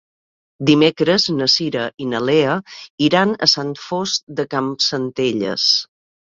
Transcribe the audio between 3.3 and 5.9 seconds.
a Sant Fost de Campsentelles.